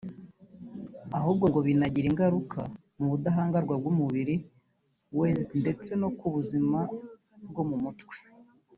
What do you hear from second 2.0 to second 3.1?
ingaruka ku